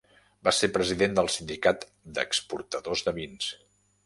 [0.47, 1.85] Va ser president del Sindicat
[2.17, 3.53] d'Exportadors de Vins.